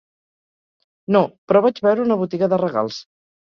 [1.15, 1.21] No,
[1.51, 2.99] però vaig veure una botiga de regals.